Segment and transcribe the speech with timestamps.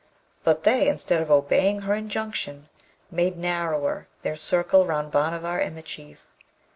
[0.43, 2.69] But they, instead of obeying her injunction,
[3.11, 6.25] made narrower their circle round Bhanavar and the Chief.